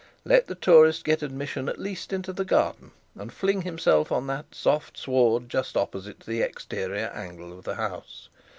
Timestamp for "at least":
1.69-2.11